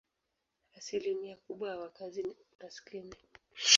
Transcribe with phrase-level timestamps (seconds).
[0.77, 3.13] Asilimia kubwa ya wakazi ni maskini.